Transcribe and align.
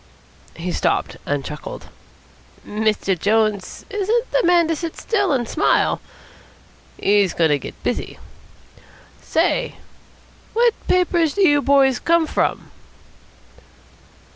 he 0.55 0.71
stopped 0.71 1.17
and 1.27 1.45
chuckled, 1.45 1.89
"Mr. 2.67 3.15
Jones 3.15 3.85
isn't 3.91 4.31
the 4.31 4.41
man 4.43 4.67
to 4.67 4.75
sit 4.75 4.97
still 4.97 5.31
and 5.31 5.47
smile. 5.47 6.01
He's 6.97 7.35
going 7.35 7.51
to 7.51 7.59
get 7.59 7.83
busy. 7.83 8.17
Say, 9.21 9.75
what 10.53 10.73
paper 10.87 11.27
do 11.27 11.47
you 11.47 11.61
boys 11.61 11.99
come 11.99 12.25
from?" 12.25 12.71